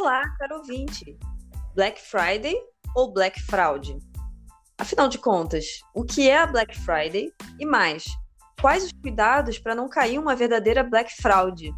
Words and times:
Olá, 0.00 0.26
caro 0.38 0.56
ouvinte! 0.56 1.18
Black 1.74 2.00
Friday 2.00 2.56
ou 2.96 3.12
Black 3.12 3.38
Fraud? 3.42 3.98
Afinal 4.78 5.08
de 5.08 5.18
contas, 5.18 5.82
o 5.94 6.04
que 6.04 6.26
é 6.26 6.38
a 6.38 6.46
Black 6.46 6.74
Friday 6.74 7.30
e 7.58 7.66
mais, 7.66 8.06
quais 8.62 8.84
os 8.84 8.92
cuidados 8.92 9.58
para 9.58 9.74
não 9.74 9.90
cair 9.90 10.18
uma 10.18 10.34
verdadeira 10.34 10.82
Black 10.82 11.12
Fraud? 11.20 11.70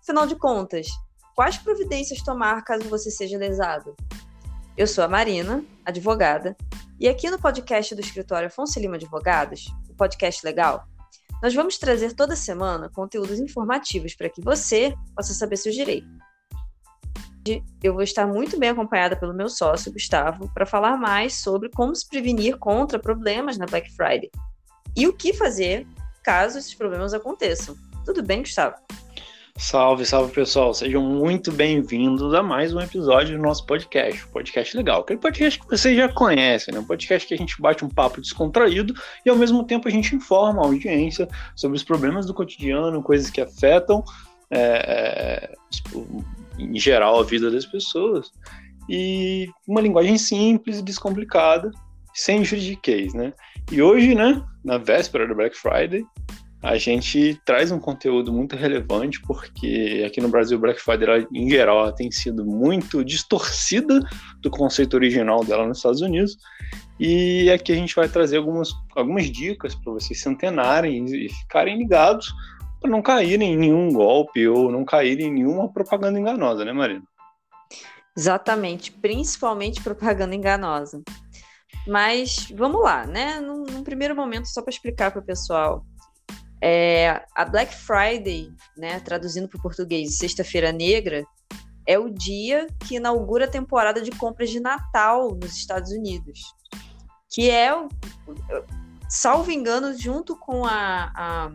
Afinal 0.00 0.24
de 0.24 0.36
contas, 0.36 0.86
quais 1.34 1.58
providências 1.58 2.22
tomar 2.22 2.62
caso 2.62 2.88
você 2.88 3.10
seja 3.10 3.36
lesado? 3.36 3.96
Eu 4.76 4.86
sou 4.86 5.02
a 5.02 5.08
Marina, 5.08 5.64
advogada, 5.84 6.56
e 7.00 7.08
aqui 7.08 7.28
no 7.28 7.40
podcast 7.40 7.92
do 7.92 8.00
escritório 8.00 8.46
Afonso 8.46 8.78
Lima 8.78 8.94
Advogados, 8.94 9.66
o 9.90 9.94
podcast 9.96 10.46
legal, 10.46 10.86
nós 11.42 11.52
vamos 11.52 11.76
trazer 11.76 12.14
toda 12.14 12.36
semana 12.36 12.88
conteúdos 12.88 13.40
informativos 13.40 14.14
para 14.14 14.30
que 14.30 14.40
você 14.40 14.94
possa 15.16 15.34
saber 15.34 15.56
seus 15.56 15.74
direitos 15.74 16.17
eu 17.82 17.92
vou 17.92 18.02
estar 18.02 18.26
muito 18.26 18.58
bem 18.58 18.70
acompanhada 18.70 19.16
pelo 19.16 19.34
meu 19.34 19.48
sócio, 19.48 19.92
Gustavo, 19.92 20.50
para 20.52 20.66
falar 20.66 20.96
mais 20.96 21.34
sobre 21.34 21.68
como 21.70 21.94
se 21.94 22.08
prevenir 22.08 22.58
contra 22.58 22.98
problemas 22.98 23.56
na 23.56 23.66
Black 23.66 23.90
Friday 23.92 24.30
e 24.96 25.06
o 25.06 25.12
que 25.12 25.32
fazer 25.32 25.86
caso 26.22 26.58
esses 26.58 26.74
problemas 26.74 27.14
aconteçam. 27.14 27.76
Tudo 28.04 28.22
bem, 28.22 28.40
Gustavo? 28.40 28.76
Salve, 29.60 30.06
salve 30.06 30.32
pessoal, 30.32 30.72
sejam 30.72 31.02
muito 31.02 31.50
bem-vindos 31.50 32.32
a 32.32 32.44
mais 32.44 32.72
um 32.72 32.80
episódio 32.80 33.36
do 33.36 33.42
nosso 33.42 33.66
podcast, 33.66 34.24
um 34.24 34.30
podcast 34.30 34.76
legal, 34.76 35.00
aquele 35.00 35.18
podcast 35.18 35.58
que 35.58 35.68
vocês 35.68 35.96
já 35.96 36.08
conhecem, 36.08 36.72
né? 36.72 36.78
um 36.78 36.84
podcast 36.84 37.26
que 37.26 37.34
a 37.34 37.36
gente 37.36 37.60
bate 37.60 37.84
um 37.84 37.88
papo 37.88 38.20
descontraído 38.20 38.94
e 39.26 39.28
ao 39.28 39.34
mesmo 39.34 39.64
tempo 39.64 39.88
a 39.88 39.90
gente 39.90 40.14
informa 40.14 40.62
a 40.62 40.64
audiência 40.64 41.28
sobre 41.56 41.76
os 41.76 41.82
problemas 41.82 42.24
do 42.24 42.32
cotidiano, 42.32 43.02
coisas 43.02 43.30
que 43.30 43.40
afetam 43.40 44.04
é, 44.50 45.54
em 46.58 46.78
geral, 46.78 47.20
a 47.20 47.24
vida 47.24 47.50
das 47.50 47.66
pessoas. 47.66 48.30
E 48.88 49.48
uma 49.66 49.80
linguagem 49.80 50.16
simples, 50.16 50.82
descomplicada, 50.82 51.70
sem 52.14 52.44
juridiquês, 52.44 53.12
né? 53.14 53.32
E 53.70 53.82
hoje, 53.82 54.14
né, 54.14 54.42
na 54.64 54.78
véspera 54.78 55.26
do 55.26 55.34
Black 55.34 55.56
Friday, 55.56 56.04
a 56.62 56.76
gente 56.76 57.40
traz 57.44 57.70
um 57.70 57.78
conteúdo 57.78 58.32
muito 58.32 58.56
relevante, 58.56 59.20
porque 59.22 60.02
aqui 60.04 60.20
no 60.20 60.28
Brasil, 60.28 60.58
Black 60.58 60.80
Friday, 60.80 61.26
em 61.32 61.48
geral, 61.48 61.80
ela 61.80 61.92
tem 61.92 62.10
sido 62.10 62.44
muito 62.44 63.04
distorcida 63.04 64.00
do 64.40 64.50
conceito 64.50 64.94
original 64.94 65.44
dela 65.44 65.66
nos 65.66 65.78
Estados 65.78 66.00
Unidos. 66.00 66.36
E 66.98 67.48
aqui 67.50 67.72
a 67.72 67.76
gente 67.76 67.94
vai 67.94 68.08
trazer 68.08 68.38
algumas, 68.38 68.70
algumas 68.96 69.30
dicas 69.30 69.76
para 69.76 69.92
vocês 69.92 70.20
se 70.20 70.28
antenarem 70.28 71.04
e 71.04 71.28
ficarem 71.28 71.78
ligados 71.78 72.32
para 72.80 72.90
não 72.90 73.02
cair 73.02 73.40
em 73.40 73.56
nenhum 73.56 73.92
golpe 73.92 74.46
ou 74.46 74.70
não 74.70 74.84
cair 74.84 75.20
em 75.20 75.32
nenhuma 75.32 75.72
propaganda 75.72 76.18
enganosa, 76.18 76.64
né, 76.64 76.72
Marina? 76.72 77.02
Exatamente, 78.16 78.90
principalmente 78.90 79.82
propaganda 79.82 80.34
enganosa. 80.34 81.02
Mas 81.86 82.50
vamos 82.54 82.82
lá, 82.82 83.06
né? 83.06 83.40
Num, 83.40 83.64
num 83.64 83.82
primeiro 83.82 84.14
momento, 84.14 84.46
só 84.48 84.60
para 84.60 84.70
explicar 84.70 85.10
para 85.10 85.20
o 85.20 85.24
pessoal, 85.24 85.84
é, 86.62 87.24
a 87.34 87.44
Black 87.44 87.74
Friday, 87.74 88.50
né, 88.76 89.00
traduzindo 89.00 89.48
para 89.48 89.58
o 89.58 89.62
português, 89.62 90.18
Sexta-feira 90.18 90.72
Negra, 90.72 91.24
é 91.86 91.98
o 91.98 92.10
dia 92.10 92.66
que 92.86 92.96
inaugura 92.96 93.46
a 93.46 93.50
temporada 93.50 94.02
de 94.02 94.10
compras 94.10 94.50
de 94.50 94.60
Natal 94.60 95.34
nos 95.34 95.56
Estados 95.56 95.90
Unidos, 95.90 96.40
que 97.30 97.48
é, 97.48 97.70
salvo 99.08 99.50
engano, 99.50 99.96
junto 99.96 100.36
com 100.36 100.66
a, 100.66 101.12
a 101.14 101.50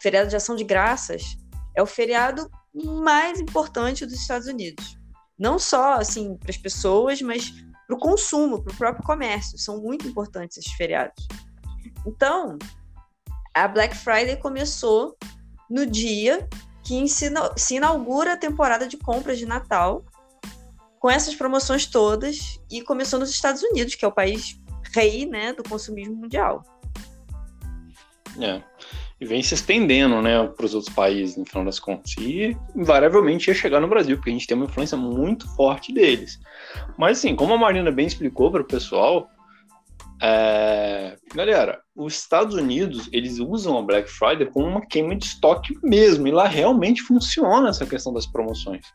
feriado 0.00 0.28
de 0.28 0.36
ação 0.36 0.56
de 0.56 0.64
graças 0.64 1.36
é 1.74 1.82
o 1.82 1.86
feriado 1.86 2.50
mais 2.74 3.40
importante 3.40 4.06
dos 4.06 4.14
Estados 4.14 4.46
Unidos. 4.46 4.98
Não 5.38 5.58
só 5.58 5.94
assim 5.94 6.36
para 6.36 6.50
as 6.50 6.56
pessoas, 6.56 7.20
mas 7.22 7.52
para 7.86 7.96
o 7.96 7.98
consumo, 7.98 8.62
para 8.62 8.72
o 8.72 8.76
próprio 8.76 9.04
comércio. 9.04 9.58
São 9.58 9.80
muito 9.80 10.06
importantes 10.06 10.58
esses 10.58 10.72
feriados. 10.72 11.26
Então, 12.06 12.58
a 13.54 13.66
Black 13.66 13.96
Friday 13.96 14.36
começou 14.36 15.16
no 15.68 15.86
dia 15.86 16.48
que 16.84 17.06
se 17.08 17.74
inaugura 17.74 18.34
a 18.34 18.36
temporada 18.36 18.86
de 18.86 18.96
compras 18.96 19.38
de 19.38 19.46
Natal, 19.46 20.04
com 20.98 21.10
essas 21.10 21.34
promoções 21.34 21.86
todas, 21.86 22.60
e 22.70 22.82
começou 22.82 23.18
nos 23.18 23.30
Estados 23.30 23.62
Unidos, 23.62 23.94
que 23.94 24.04
é 24.04 24.08
o 24.08 24.12
país 24.12 24.60
rei 24.94 25.26
né, 25.26 25.52
do 25.52 25.62
consumismo 25.62 26.16
mundial. 26.16 26.62
É 28.40 28.62
e 29.20 29.26
vem 29.26 29.42
se 29.42 29.54
estendendo, 29.54 30.22
né, 30.22 30.46
para 30.46 30.64
os 30.64 30.74
outros 30.74 30.94
países, 30.94 31.36
no 31.36 31.44
final 31.44 31.64
das 31.64 31.78
contas. 31.78 32.14
E 32.18 32.56
invariavelmente 32.74 33.48
ia 33.48 33.54
chegar 33.54 33.78
no 33.80 33.88
Brasil, 33.88 34.16
porque 34.16 34.30
a 34.30 34.32
gente 34.32 34.46
tem 34.46 34.56
uma 34.56 34.66
influência 34.66 34.96
muito 34.96 35.46
forte 35.54 35.92
deles. 35.92 36.40
Mas 36.96 37.18
assim, 37.18 37.36
como 37.36 37.52
a 37.52 37.58
Marina 37.58 37.92
bem 37.92 38.06
explicou 38.06 38.50
para 38.50 38.62
o 38.62 38.66
pessoal, 38.66 39.28
é... 40.22 41.16
galera, 41.34 41.80
os 41.94 42.14
Estados 42.14 42.54
Unidos 42.54 43.10
eles 43.12 43.38
usam 43.38 43.78
a 43.78 43.82
Black 43.82 44.08
Friday 44.08 44.46
como 44.46 44.66
uma 44.66 44.86
queima 44.86 45.14
de 45.14 45.26
estoque 45.26 45.74
mesmo, 45.82 46.26
e 46.26 46.30
lá 46.30 46.46
realmente 46.46 47.02
funciona 47.02 47.68
essa 47.68 47.84
questão 47.84 48.14
das 48.14 48.26
promoções, 48.26 48.86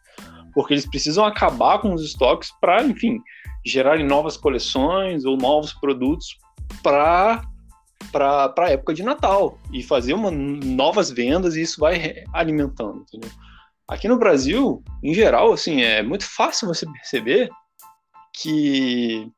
porque 0.56 0.74
eles 0.74 0.90
precisam 0.90 1.24
acabar 1.24 1.80
com 1.80 1.94
os 1.94 2.04
estoques 2.04 2.50
para, 2.60 2.84
enfim, 2.84 3.20
gerarem 3.64 4.06
novas 4.06 4.38
coleções 4.38 5.24
ou 5.24 5.38
novos 5.38 5.74
produtos 5.74 6.38
para 6.82 7.44
para 8.12 8.54
a 8.58 8.70
época 8.70 8.94
de 8.94 9.04
Natal. 9.04 9.60
E 9.72 9.84
fazer 9.84 10.14
uma, 10.14 10.32
novas 10.32 11.10
vendas 11.12 11.56
e 11.56 11.62
isso 11.62 11.80
vai 11.80 12.24
alimentando, 12.34 13.06
entendeu? 13.08 13.30
Aqui 13.88 14.08
no 14.08 14.18
Brasil, 14.18 14.84
em 15.04 15.14
geral, 15.14 15.54
assim, 15.54 15.82
é 15.82 16.02
muito 16.02 16.26
fácil 16.26 16.68
você 16.68 16.86
perceber 16.92 17.50
que, 18.34 19.32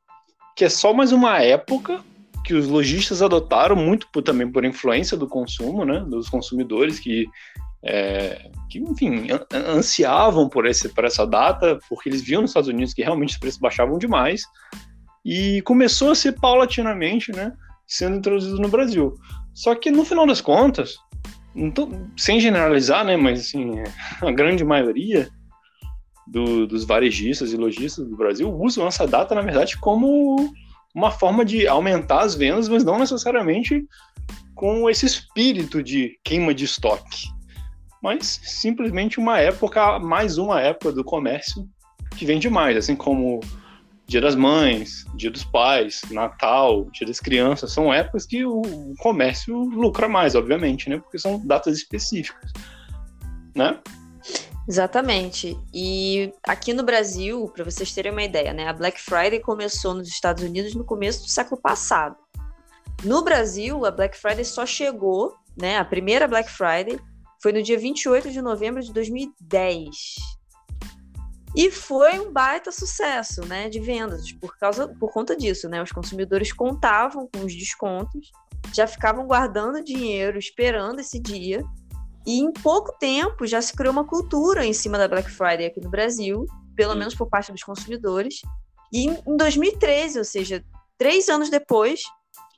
que 0.56 0.64
é 0.64 0.68
só 0.68 0.94
mais 0.94 1.12
uma 1.12 1.38
época 1.42 2.02
que 2.44 2.54
os 2.54 2.66
lojistas 2.66 3.20
adotaram 3.20 3.76
muito 3.76 4.08
por, 4.10 4.22
também 4.22 4.50
por 4.50 4.64
influência 4.64 5.18
do 5.18 5.28
consumo, 5.28 5.84
né, 5.84 6.00
dos 6.08 6.30
consumidores 6.30 6.98
que, 6.98 7.26
é, 7.82 8.50
que 8.70 8.78
enfim, 8.78 9.26
ansiavam 9.52 10.48
por, 10.48 10.64
esse, 10.64 10.88
por 10.88 11.04
essa 11.04 11.26
data, 11.26 11.78
porque 11.86 12.08
eles 12.08 12.22
viam 12.22 12.40
nos 12.40 12.50
Estados 12.50 12.70
Unidos 12.70 12.94
que 12.94 13.02
realmente 13.02 13.32
os 13.32 13.38
preços 13.38 13.60
baixavam 13.60 13.98
demais. 13.98 14.44
E 15.22 15.60
começou 15.62 16.10
a 16.10 16.14
ser 16.14 16.40
paulatinamente, 16.40 17.32
né, 17.32 17.52
sendo 17.88 18.18
introduzido 18.18 18.60
no 18.60 18.68
Brasil. 18.68 19.14
Só 19.54 19.74
que 19.74 19.90
no 19.90 20.04
final 20.04 20.26
das 20.26 20.40
contas, 20.42 20.96
sem 22.16 22.38
generalizar, 22.38 23.04
né, 23.04 23.16
mas 23.16 23.40
assim, 23.40 23.82
a 24.20 24.30
grande 24.30 24.62
maioria 24.62 25.28
do, 26.26 26.66
dos 26.66 26.84
varejistas 26.84 27.52
e 27.52 27.56
lojistas 27.56 28.06
do 28.06 28.16
Brasil 28.16 28.54
usam 28.54 28.86
essa 28.86 29.06
data, 29.06 29.34
na 29.34 29.40
verdade, 29.40 29.78
como 29.78 30.52
uma 30.94 31.10
forma 31.10 31.44
de 31.44 31.66
aumentar 31.66 32.20
as 32.20 32.34
vendas, 32.34 32.68
mas 32.68 32.84
não 32.84 32.98
necessariamente 32.98 33.86
com 34.54 34.90
esse 34.90 35.06
espírito 35.06 35.82
de 35.82 36.18
queima 36.22 36.52
de 36.52 36.64
estoque, 36.64 37.28
mas 38.02 38.40
simplesmente 38.42 39.18
uma 39.18 39.38
época, 39.38 39.98
mais 39.98 40.36
uma 40.36 40.60
época 40.60 40.92
do 40.92 41.04
comércio 41.04 41.66
que 42.16 42.26
vende 42.26 42.50
mais, 42.50 42.76
assim 42.76 42.96
como 42.96 43.40
Dia 44.08 44.22
das 44.22 44.34
Mães, 44.34 45.04
Dia 45.14 45.30
dos 45.30 45.44
Pais, 45.44 46.00
Natal, 46.10 46.86
Dia 46.92 47.06
das 47.06 47.20
Crianças, 47.20 47.72
são 47.74 47.92
épocas 47.92 48.24
que 48.24 48.42
o 48.42 48.94
comércio 48.98 49.54
lucra 49.54 50.08
mais, 50.08 50.34
obviamente, 50.34 50.88
né? 50.88 50.96
Porque 50.98 51.18
são 51.18 51.38
datas 51.46 51.76
específicas, 51.76 52.50
né? 53.54 53.78
Exatamente. 54.66 55.58
E 55.74 56.32
aqui 56.42 56.72
no 56.72 56.82
Brasil, 56.82 57.52
para 57.54 57.64
vocês 57.64 57.92
terem 57.92 58.10
uma 58.10 58.22
ideia, 58.22 58.54
né? 58.54 58.66
A 58.66 58.72
Black 58.72 58.98
Friday 58.98 59.40
começou 59.40 59.92
nos 59.92 60.08
Estados 60.08 60.42
Unidos 60.42 60.74
no 60.74 60.84
começo 60.84 61.24
do 61.24 61.28
século 61.28 61.60
passado. 61.60 62.16
No 63.04 63.22
Brasil, 63.22 63.84
a 63.84 63.90
Black 63.90 64.16
Friday 64.16 64.44
só 64.44 64.64
chegou, 64.64 65.34
né? 65.54 65.76
A 65.76 65.84
primeira 65.84 66.26
Black 66.26 66.50
Friday 66.50 66.98
foi 67.42 67.52
no 67.52 67.62
dia 67.62 67.78
28 67.78 68.30
de 68.30 68.40
novembro 68.40 68.82
de 68.82 68.90
2010. 68.90 70.37
E 71.56 71.70
foi 71.70 72.18
um 72.18 72.32
baita 72.32 72.70
sucesso, 72.70 73.44
né, 73.46 73.68
de 73.68 73.80
vendas, 73.80 74.30
por 74.32 74.56
causa 74.58 74.88
por 74.88 75.12
conta 75.12 75.36
disso, 75.36 75.68
né? 75.68 75.82
Os 75.82 75.92
consumidores 75.92 76.52
contavam 76.52 77.28
com 77.32 77.44
os 77.44 77.54
descontos, 77.54 78.30
já 78.74 78.86
ficavam 78.86 79.26
guardando 79.26 79.82
dinheiro, 79.82 80.38
esperando 80.38 81.00
esse 81.00 81.18
dia. 81.18 81.62
E 82.26 82.40
em 82.40 82.52
pouco 82.52 82.92
tempo 82.98 83.46
já 83.46 83.62
se 83.62 83.72
criou 83.72 83.92
uma 83.92 84.04
cultura 84.04 84.64
em 84.64 84.72
cima 84.72 84.98
da 84.98 85.08
Black 85.08 85.30
Friday 85.30 85.66
aqui 85.66 85.80
no 85.80 85.88
Brasil, 85.88 86.46
pelo 86.76 86.94
menos 86.94 87.14
por 87.14 87.28
parte 87.28 87.50
dos 87.50 87.62
consumidores. 87.62 88.42
E 88.92 89.06
em 89.06 89.36
2013, 89.36 90.18
ou 90.18 90.24
seja, 90.24 90.62
três 90.98 91.28
anos 91.28 91.48
depois, 91.48 92.02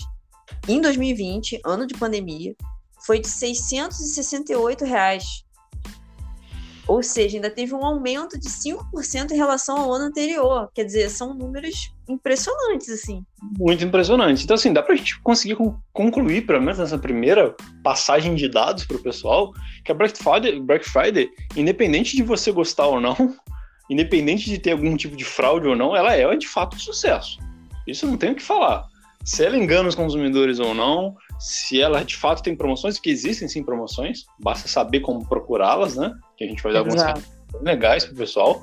em 0.68 0.82
2020, 0.82 1.62
ano 1.66 1.86
de 1.86 1.94
pandemia, 1.96 2.56
foi 3.06 3.20
de 3.20 3.28
668 3.28 4.84
reais. 4.86 5.46
Ou 6.88 7.02
seja, 7.02 7.38
ainda 7.38 7.50
teve 7.50 7.74
um 7.74 7.84
aumento 7.84 8.40
de 8.40 8.48
5% 8.48 9.32
em 9.32 9.36
relação 9.36 9.78
ao 9.78 9.92
ano 9.92 10.06
anterior. 10.06 10.70
Quer 10.74 10.84
dizer, 10.84 11.10
são 11.10 11.34
números 11.34 11.92
impressionantes, 12.08 12.90
assim. 12.90 13.26
Muito 13.58 13.84
impressionantes. 13.84 14.44
Então, 14.44 14.54
assim, 14.54 14.72
dá 14.72 14.84
pra 14.84 14.96
gente 14.96 15.20
conseguir 15.22 15.58
concluir, 15.92 16.46
pelo 16.46 16.62
menos 16.62 16.78
nessa 16.78 16.98
primeira 16.98 17.56
passagem 17.84 18.36
de 18.36 18.48
dados 18.48 18.86
pro 18.86 19.00
pessoal, 19.00 19.52
que 19.84 19.92
a 19.92 19.96
Black 19.96 20.16
Friday, 20.18 20.60
Black 20.60 20.88
Friday, 20.88 21.30
independente 21.56 22.16
de 22.16 22.22
você 22.22 22.52
gostar 22.52 22.86
ou 22.86 23.02
não, 23.02 23.36
independente 23.90 24.46
de 24.46 24.60
ter 24.60 24.74
algum 24.74 24.96
tipo 24.96 25.16
de 25.16 25.26
fraude 25.26 25.68
ou 25.68 25.76
não, 25.76 25.96
ela 25.96 26.14
é 26.14 26.36
de 26.36 26.48
fato 26.48 26.76
um 26.76 26.80
sucesso. 26.80 27.40
Isso 27.88 28.06
não 28.06 28.16
tem 28.16 28.32
o 28.32 28.36
que 28.36 28.44
falar. 28.44 28.88
Se 29.26 29.44
ela 29.44 29.58
engana 29.58 29.90
os 29.90 29.96
consumidores 29.96 30.60
ou 30.60 30.76
não, 30.76 31.16
se 31.40 31.82
ela 31.82 32.06
de 32.06 32.16
fato 32.16 32.44
tem 32.44 32.56
promoções, 32.56 32.96
porque 32.96 33.10
existem 33.10 33.48
sim 33.48 33.64
promoções, 33.64 34.26
basta 34.40 34.68
saber 34.68 35.00
como 35.00 35.28
procurá-las, 35.28 35.96
né? 35.96 36.14
Que 36.38 36.44
a 36.44 36.48
gente 36.48 36.62
vai 36.62 36.72
dar 36.72 36.80
algumas 36.80 37.04
legais 37.62 38.06
pro 38.06 38.16
pessoal. 38.16 38.62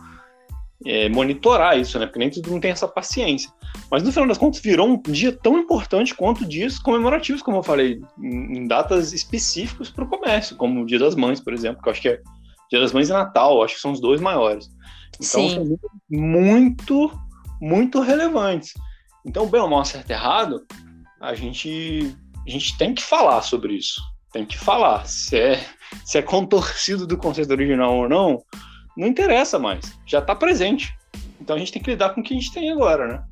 É, 0.85 1.09
monitorar 1.09 1.79
isso, 1.79 1.99
né? 1.99 2.07
Porque 2.07 2.19
nem 2.19 2.31
todo 2.31 2.51
mundo 2.51 2.63
tem 2.63 2.71
essa 2.71 2.89
paciência. 2.89 3.51
Mas 3.91 4.03
no 4.03 4.11
final 4.11 4.27
das 4.27 4.39
contas 4.39 4.61
virou 4.61 4.89
um 4.89 5.01
dia 5.01 5.33
tão 5.33 5.59
importante 5.59 6.15
quanto 6.15 6.45
dias 6.45 6.79
comemorativos, 6.79 7.43
como 7.43 7.59
eu 7.59 7.63
falei, 7.63 8.01
em 8.21 8.67
datas 8.67 9.13
específicas 9.13 9.91
para 9.91 10.05
o 10.05 10.09
comércio, 10.09 10.57
como 10.57 10.83
o 10.83 10.87
Dia 10.87 10.99
das 10.99 11.15
Mães, 11.15 11.41
por 11.41 11.53
exemplo, 11.53 11.83
que 11.83 11.89
eu 11.89 11.93
acho 11.93 12.03
que 12.03 12.09
é 12.09 12.21
Dia 12.71 12.81
das 12.81 12.93
Mães 12.93 13.09
e 13.09 13.13
Natal, 13.13 13.63
acho 13.63 13.77
que 13.77 13.81
são 13.81 13.93
os 13.93 14.01
dois 14.01 14.21
maiores. 14.21 14.69
Então 15.15 15.49
Sim. 15.49 15.55
são 15.55 15.79
muito, 16.11 17.13
muito 17.61 18.01
relevantes. 18.01 18.73
Então, 19.25 19.47
bem 19.47 19.61
ou 19.61 19.69
mal, 19.69 19.85
certo 19.85 20.11
errado, 20.11 20.67
a 21.21 21.35
gente 21.35 22.17
a 22.47 22.51
gente 22.51 22.77
tem 22.77 22.95
que 22.95 23.03
falar 23.03 23.43
sobre 23.43 23.75
isso. 23.75 24.03
Tem 24.33 24.45
que 24.45 24.59
falar. 24.59 25.07
Se 25.07 25.39
é, 25.39 25.65
se 26.05 26.19
é 26.19 26.23
contorcido 26.23 27.07
do 27.07 27.17
conceito 27.17 27.51
original 27.51 27.97
ou 27.97 28.09
não, 28.09 28.43
não 28.97 29.07
interessa 29.07 29.59
mais. 29.59 29.97
Já 30.07 30.19
está 30.19 30.35
presente. 30.35 30.93
Então 31.41 31.57
a 31.57 31.59
gente 31.59 31.73
tem 31.73 31.83
que 31.83 31.91
lidar 31.91 32.11
com 32.11 32.21
o 32.21 32.25
que 32.25 32.35
a 32.35 32.37
gente 32.37 32.53
tem 32.53 32.71
agora, 32.71 33.07
né? 33.07 33.25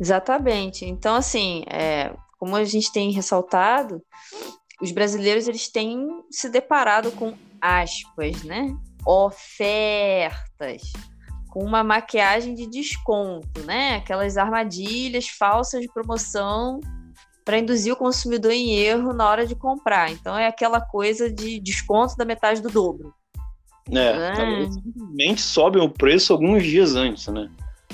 Exatamente. 0.00 0.84
Então, 0.84 1.14
assim, 1.14 1.64
é, 1.70 2.14
como 2.38 2.54
a 2.54 2.64
gente 2.64 2.92
tem 2.92 3.10
ressaltado, 3.10 4.02
os 4.80 4.92
brasileiros 4.92 5.48
eles 5.48 5.68
têm 5.68 6.06
se 6.30 6.48
deparado 6.50 7.10
com 7.12 7.34
aspas, 7.60 8.42
né? 8.44 8.76
Ofertas 9.06 10.82
com 11.48 11.64
uma 11.64 11.82
maquiagem 11.82 12.54
de 12.54 12.66
desconto, 12.66 13.62
né? 13.64 13.96
Aquelas 13.96 14.36
armadilhas 14.36 15.28
falsas 15.28 15.80
de 15.80 15.88
promoção 15.88 16.80
para 17.44 17.58
induzir 17.58 17.92
o 17.92 17.96
consumidor 17.96 18.52
em 18.52 18.74
erro 18.74 19.14
na 19.14 19.26
hora 19.26 19.46
de 19.46 19.54
comprar. 19.54 20.10
Então 20.10 20.36
é 20.36 20.46
aquela 20.46 20.80
coisa 20.80 21.32
de 21.32 21.58
desconto 21.58 22.14
da 22.16 22.24
metade 22.24 22.60
do 22.60 22.68
dobro. 22.68 23.14
É, 23.90 24.62
é. 24.62 24.70
simplesmente 24.70 25.40
sobem 25.40 25.82
o 25.82 25.88
preço 25.88 26.32
alguns 26.34 26.62
dias 26.62 26.94
antes, 26.94 27.26
né? 27.28 27.48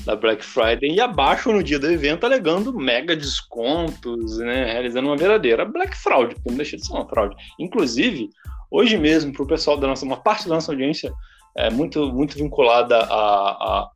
Da 0.04 0.16
Black 0.16 0.44
Friday 0.44 0.90
e 0.90 1.00
abaixo 1.00 1.52
no 1.52 1.62
dia 1.62 1.78
do 1.78 1.88
evento, 1.88 2.26
alegando 2.26 2.72
mega 2.72 3.14
descontos, 3.14 4.38
né? 4.38 4.72
Realizando 4.72 5.08
uma 5.08 5.16
verdadeira 5.16 5.64
Black 5.64 5.96
Fraud, 5.96 6.34
que 6.34 6.50
não 6.50 6.56
deixa 6.56 6.76
de 6.76 6.84
ser 6.84 6.92
uma 6.92 7.08
fraude. 7.08 7.36
Inclusive, 7.60 8.28
hoje 8.70 8.98
mesmo, 8.98 9.32
para 9.32 9.44
o 9.44 9.46
pessoal 9.46 9.76
da 9.76 9.86
nossa, 9.86 10.04
uma 10.04 10.16
parte 10.16 10.48
da 10.48 10.56
nossa 10.56 10.72
audiência 10.72 11.12
é 11.56 11.70
muito, 11.70 12.12
muito 12.12 12.36
vinculada 12.36 12.98
a, 12.98 13.50
a, 13.50 13.90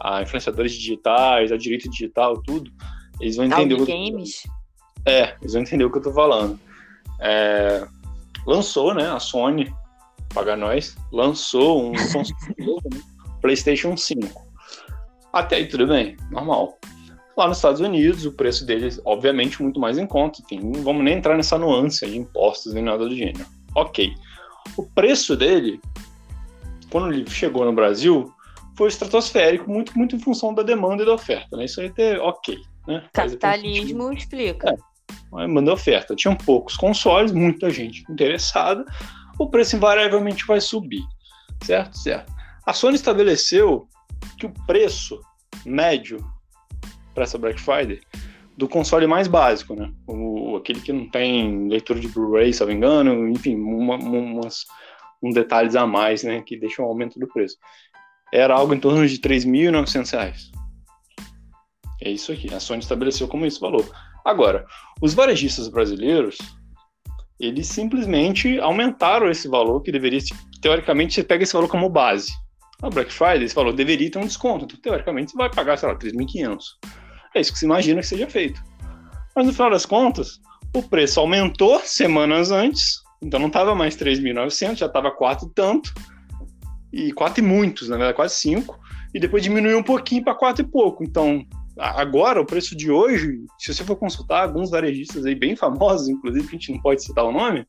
a 0.00 0.22
influenciadores 0.22 0.72
digitais, 0.72 1.50
a 1.50 1.56
direito 1.56 1.90
digital, 1.90 2.40
tudo, 2.42 2.70
eles 3.20 3.36
vão 3.36 3.46
entender. 3.46 3.74
o 3.74 3.86
games. 3.86 4.42
É, 5.06 5.34
eles 5.40 5.52
vão 5.52 5.62
entender 5.62 5.84
o 5.84 5.90
que 5.90 5.98
eu 5.98 6.02
tô 6.02 6.12
falando. 6.12 6.58
É, 7.20 7.86
lançou, 8.46 8.94
né, 8.94 9.10
a 9.10 9.18
Sony, 9.18 9.72
paga 10.34 10.56
nós, 10.56 10.96
lançou 11.12 11.90
um 11.90 11.92
né, 12.58 13.00
PlayStation 13.40 13.96
5. 13.96 14.48
Até 15.32 15.56
aí 15.56 15.66
tudo 15.66 15.86
bem, 15.86 16.16
normal. 16.30 16.78
Lá 17.36 17.48
nos 17.48 17.58
Estados 17.58 17.80
Unidos, 17.80 18.26
o 18.26 18.32
preço 18.32 18.66
deles, 18.66 19.00
obviamente, 19.04 19.62
muito 19.62 19.80
mais 19.80 19.96
em 19.96 20.06
conta. 20.06 20.42
Enfim, 20.42 20.60
não 20.60 20.82
vamos 20.82 21.04
nem 21.04 21.16
entrar 21.16 21.36
nessa 21.36 21.56
nuance 21.56 22.04
de 22.06 22.18
impostos 22.18 22.74
nem 22.74 22.82
nada 22.82 23.08
do 23.08 23.16
gênero. 23.16 23.46
Ok. 23.74 24.12
O 24.76 24.82
preço 24.82 25.36
dele, 25.36 25.80
quando 26.90 27.12
ele 27.12 27.28
chegou 27.28 27.64
no 27.64 27.72
Brasil, 27.72 28.32
foi 28.76 28.88
estratosférico, 28.88 29.70
muito, 29.70 29.96
muito 29.96 30.16
em 30.16 30.18
função 30.18 30.54
da 30.54 30.62
demanda 30.62 31.02
e 31.02 31.06
da 31.06 31.14
oferta. 31.14 31.56
Né? 31.56 31.64
Isso 31.64 31.80
aí 31.80 31.92
é 31.96 32.18
ok. 32.18 32.58
Né? 32.86 33.04
Capitalismo 33.12 34.12
explica. 34.12 34.70
É 34.70 34.90
mandou 35.46 35.74
oferta. 35.74 36.14
Tinham 36.14 36.36
poucos 36.36 36.76
consoles, 36.76 37.32
muita 37.32 37.70
gente 37.70 38.04
interessada, 38.10 38.84
o 39.38 39.48
preço 39.48 39.76
invariavelmente 39.76 40.46
vai 40.46 40.60
subir, 40.60 41.02
certo? 41.62 41.96
Certo. 41.98 42.32
A 42.66 42.72
Sony 42.72 42.96
estabeleceu 42.96 43.88
que 44.38 44.46
o 44.46 44.52
preço 44.66 45.20
médio 45.64 46.18
para 47.14 47.24
essa 47.24 47.38
Black 47.38 47.60
Friday 47.60 48.00
do 48.56 48.68
console 48.68 49.06
mais 49.06 49.26
básico, 49.26 49.74
né? 49.74 49.90
O, 50.06 50.56
aquele 50.56 50.80
que 50.80 50.92
não 50.92 51.08
tem 51.08 51.68
leitura 51.68 51.98
de 51.98 52.08
Blu-ray, 52.08 52.52
se 52.52 52.60
não 52.60 52.68
me 52.68 52.74
engano, 52.74 53.28
enfim, 53.28 53.56
uma, 53.56 53.96
umas, 53.96 54.66
um 55.22 55.30
detalhes 55.30 55.76
a 55.76 55.86
mais, 55.86 56.22
né? 56.22 56.42
Que 56.42 56.56
deixam 56.58 56.84
o 56.84 56.88
aumento 56.88 57.18
do 57.18 57.28
preço. 57.28 57.56
Era 58.32 58.54
algo 58.54 58.74
em 58.74 58.80
torno 58.80 59.06
de 59.06 59.14
R$ 59.14 59.20
3.900. 59.20 60.50
É 62.02 62.10
isso 62.10 62.32
aqui. 62.32 62.52
A 62.54 62.60
Sony 62.60 62.80
estabeleceu 62.80 63.28
como 63.28 63.44
esse 63.44 63.60
valor. 63.60 63.90
Agora, 64.24 64.64
os 65.00 65.14
varejistas 65.14 65.68
brasileiros, 65.68 66.38
eles 67.38 67.66
simplesmente 67.66 68.58
aumentaram 68.60 69.30
esse 69.30 69.48
valor 69.48 69.80
que 69.82 69.92
deveria, 69.92 70.20
teoricamente, 70.60 71.14
você 71.14 71.24
pega 71.24 71.42
esse 71.42 71.52
valor 71.52 71.68
como 71.68 71.88
base. 71.88 72.32
A 72.82 72.88
Black 72.88 73.12
Friday, 73.12 73.44
esse 73.44 73.54
valor 73.54 73.72
deveria 73.74 74.10
ter 74.10 74.18
um 74.18 74.26
desconto, 74.26 74.64
então, 74.64 74.78
teoricamente, 74.80 75.32
você 75.32 75.36
vai 75.36 75.50
pagar, 75.50 75.76
sei 75.76 75.88
lá, 75.88 75.94
3.500. 75.96 76.58
É 77.34 77.40
isso 77.40 77.52
que 77.52 77.58
se 77.58 77.64
imagina 77.64 78.00
que 78.00 78.06
seja 78.06 78.26
feito. 78.26 78.62
Mas, 79.36 79.46
no 79.46 79.52
final 79.52 79.70
das 79.70 79.84
contas, 79.84 80.40
o 80.74 80.82
preço 80.82 81.20
aumentou 81.20 81.80
semanas 81.80 82.50
antes, 82.50 83.02
então 83.22 83.40
não 83.40 83.48
estava 83.48 83.74
mais 83.74 83.96
3.900, 83.96 84.76
já 84.76 84.86
estava 84.86 85.10
4 85.10 85.46
e 85.46 85.54
tanto, 85.54 85.92
e 86.92 87.12
4 87.12 87.42
e 87.42 87.46
muitos, 87.46 87.88
na 87.88 87.96
verdade, 87.96 88.16
quase 88.16 88.34
5, 88.36 88.78
e 89.14 89.20
depois 89.20 89.42
diminuiu 89.42 89.78
um 89.78 89.82
pouquinho 89.82 90.24
para 90.24 90.34
4 90.34 90.64
e 90.64 90.68
pouco. 90.68 91.04
Então, 91.04 91.44
Agora, 91.80 92.38
o 92.38 92.44
preço 92.44 92.76
de 92.76 92.90
hoje, 92.90 93.42
se 93.58 93.72
você 93.72 93.82
for 93.82 93.96
consultar 93.96 94.42
alguns 94.42 94.70
varejistas 94.70 95.24
aí 95.24 95.34
bem 95.34 95.56
famosos, 95.56 96.10
inclusive, 96.10 96.46
que 96.46 96.56
a 96.56 96.58
gente 96.58 96.72
não 96.72 96.82
pode 96.82 97.02
citar 97.02 97.24
o 97.24 97.32
nome, 97.32 97.64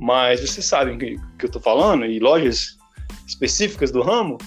mas 0.00 0.40
vocês 0.40 0.64
sabem 0.64 0.96
que, 0.96 1.16
que 1.38 1.44
eu 1.44 1.50
tô 1.50 1.60
falando, 1.60 2.06
e 2.06 2.18
lojas 2.18 2.78
específicas 3.26 3.90
do 3.90 4.00
ramo, 4.00 4.38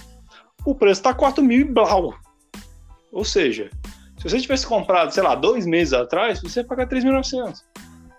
o 0.66 0.74
preço 0.74 1.04
tá 1.04 1.14
4 1.14 1.44
mil 1.44 1.60
e 1.60 1.64
blau. 1.64 2.16
Ou 3.12 3.24
seja, 3.24 3.70
se 4.18 4.24
você 4.24 4.40
tivesse 4.40 4.66
comprado, 4.66 5.12
sei 5.12 5.22
lá, 5.22 5.36
dois 5.36 5.68
meses 5.68 5.94
atrás, 5.94 6.42
você 6.42 6.62
ia 6.62 6.66
pagar 6.66 6.88
3.900. 6.88 7.60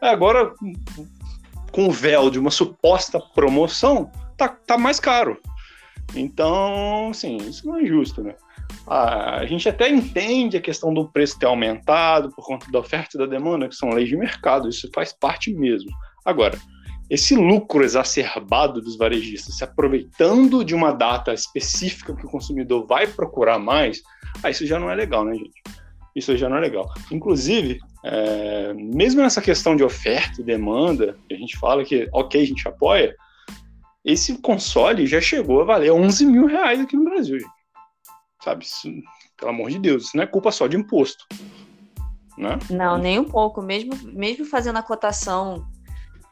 Agora, 0.01 0.53
com 1.73 1.89
o 1.89 1.91
véu 1.91 2.31
de 2.31 2.39
uma 2.39 2.51
suposta 2.51 3.19
promoção, 3.19 4.11
tá, 4.37 4.49
tá 4.49 4.79
mais 4.79 5.01
caro. 5.01 5.41
Então, 6.15 7.11
assim, 7.11 7.39
isso 7.39 7.67
não 7.67 7.79
é 7.79 7.87
justo, 7.87 8.23
né? 8.23 8.35
A 8.87 9.45
gente 9.47 9.69
até 9.69 9.89
entende 9.89 10.57
a 10.57 10.61
questão 10.61 10.93
do 10.93 11.09
preço 11.09 11.39
ter 11.39 11.47
aumentado 11.47 12.31
por 12.35 12.45
conta 12.45 12.71
da 12.71 12.79
oferta 12.79 13.17
e 13.17 13.19
da 13.19 13.27
demanda, 13.27 13.69
que 13.69 13.75
são 13.75 13.91
leis 13.91 14.09
de 14.09 14.17
mercado, 14.17 14.69
isso 14.69 14.91
faz 14.95 15.13
parte 15.13 15.53
mesmo. 15.53 15.91
Agora, 16.25 16.59
esse 17.09 17.35
lucro 17.35 17.85
exacerbado 17.85 18.81
dos 18.81 18.97
varejistas, 18.97 19.57
se 19.57 19.65
aproveitando 19.65 20.65
de 20.65 20.75
uma 20.75 20.93
data 20.93 21.33
específica 21.33 22.15
que 22.15 22.27
o 22.27 22.31
consumidor 22.31 22.87
vai 22.87 23.07
procurar 23.07 23.59
mais, 23.59 24.03
ah, 24.43 24.51
isso 24.51 24.67
já 24.67 24.79
não 24.79 24.91
é 24.91 24.95
legal, 24.95 25.25
né, 25.25 25.35
gente? 25.35 25.63
Isso 26.15 26.37
já 26.37 26.49
não 26.49 26.57
é 26.57 26.61
legal. 26.61 26.93
Inclusive, 27.11 27.79
é, 28.05 28.73
mesmo 28.75 29.23
nessa 29.23 29.41
questão 29.41 29.77
de 29.77 29.85
oferta 29.85 30.41
e 30.41 30.45
demanda, 30.45 31.17
a 31.31 31.35
gente 31.35 31.57
fala 31.59 31.85
que, 31.85 32.09
ok, 32.13 32.43
a 32.43 32.47
gente 32.47 32.67
apoia, 32.67 33.15
esse 34.05 34.39
console 34.39 35.07
já 35.07 35.21
chegou 35.21 35.63
a 35.63 35.65
valer 35.65 35.93
11 35.93 36.27
mil 36.27 36.47
reais 36.47 36.81
aqui 36.81 36.97
no 36.97 37.05
Brasil, 37.05 37.39
gente. 37.39 37.51
Sabe? 38.43 38.65
Isso, 38.65 38.89
pelo 39.37 39.53
amor 39.53 39.71
de 39.71 39.79
Deus, 39.79 40.05
isso 40.05 40.17
não 40.17 40.25
é 40.25 40.27
culpa 40.27 40.51
só 40.51 40.67
de 40.67 40.77
imposto. 40.77 41.25
Né? 42.37 42.59
Não, 42.69 42.99
nem 42.99 43.19
um 43.19 43.25
pouco. 43.25 43.63
Mesmo, 43.63 43.93
mesmo 44.03 44.45
fazendo 44.45 44.79
a 44.79 44.83
cotação 44.83 45.65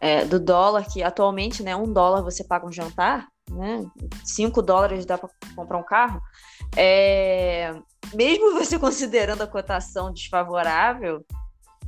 é, 0.00 0.24
do 0.24 0.40
dólar, 0.40 0.86
que 0.92 1.02
atualmente, 1.02 1.62
né, 1.62 1.76
um 1.76 1.92
dólar 1.92 2.22
você 2.22 2.42
paga 2.42 2.66
um 2.66 2.72
jantar, 2.72 3.28
né? 3.50 3.84
Cinco 4.24 4.62
dólares 4.62 5.04
dá 5.04 5.18
para 5.18 5.28
comprar 5.54 5.78
um 5.78 5.84
carro. 5.84 6.20
É, 6.76 7.72
mesmo 8.14 8.54
você 8.58 8.78
considerando 8.78 9.42
a 9.42 9.46
cotação 9.46 10.12
desfavorável, 10.12 11.24